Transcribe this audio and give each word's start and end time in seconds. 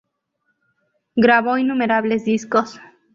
Grabó 1.15 1.59
innumerables 1.59 2.25
discos. 2.25 2.79